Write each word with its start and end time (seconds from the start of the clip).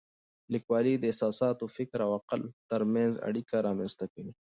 لیکوالی 0.53 0.93
د 0.97 1.03
احساساتو، 1.11 1.65
فکر 1.75 1.99
او 2.05 2.11
عقل 2.19 2.41
ترمنځ 2.69 3.13
اړیکه 3.27 3.55
رامنځته 3.67 4.05
کوي. 4.13 4.33